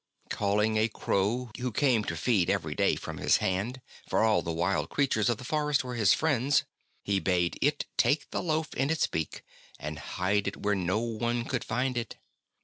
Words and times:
Calling 0.31 0.77
a 0.77 0.87
crow 0.87 1.51
who 1.59 1.71
came 1.71 2.03
to 2.05 2.17
feed 2.17 2.49
every 2.49 2.73
day 2.73 2.95
from 2.95 3.19
his 3.19 3.37
hand— 3.37 3.81
for 4.09 4.23
all 4.23 4.41
the 4.41 4.51
wild 4.51 4.89
creatures 4.89 5.29
of 5.29 5.37
the 5.37 5.43
forest 5.43 5.83
were 5.83 5.93
his 5.93 6.11
friends— 6.11 6.63
he 7.03 7.19
bade 7.19 7.59
it 7.61 7.85
take 7.97 8.27
the 8.31 8.41
loaf 8.41 8.73
in 8.73 8.89
its 8.89 9.05
beak 9.05 9.43
and 9.77 9.99
hide 10.17 10.47
it 10.47 10.57
where 10.57 10.73
no 10.73 10.97
one 10.97 11.45
could 11.45 11.63
find 11.63 11.99
it. 11.99 12.15